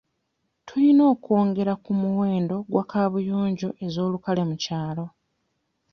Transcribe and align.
Tuyina 0.65 1.03
okwongera 1.13 1.73
ku 1.83 1.91
muwendo 2.01 2.55
gwa 2.71 2.83
kabuyonjo 2.91 3.69
ez'olukale 3.85 4.41
mu 4.49 4.55
kyalo. 4.63 5.05